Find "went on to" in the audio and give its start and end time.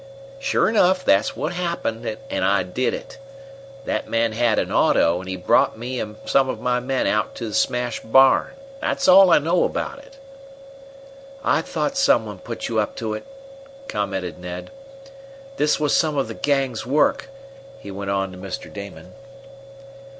17.91-18.39